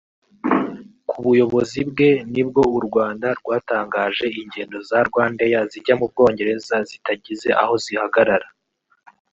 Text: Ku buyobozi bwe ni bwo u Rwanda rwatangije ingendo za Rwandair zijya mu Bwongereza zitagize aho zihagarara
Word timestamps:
Ku 1.09 1.17
buyobozi 1.25 1.79
bwe 1.89 2.09
ni 2.31 2.43
bwo 2.47 2.63
u 2.77 2.79
Rwanda 2.87 3.27
rwatangije 3.39 4.25
ingendo 4.41 4.77
za 4.89 4.99
Rwandair 5.07 5.61
zijya 5.71 5.93
mu 5.99 6.05
Bwongereza 6.11 6.75
zitagize 6.89 7.49
aho 7.61 7.73
zihagarara 7.83 8.49